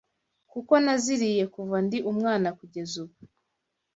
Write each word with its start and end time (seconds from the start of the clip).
kuko 0.51 0.73
naziriye 0.85 1.43
kuva 1.55 1.77
ndi 1.85 1.97
umwana 2.11 2.49
kugeza 2.59 2.93
ubu.” 3.03 3.19